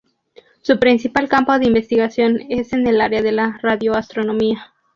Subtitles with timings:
[0.63, 4.73] Su principal campo de investigación es en el área de la radioastronomía.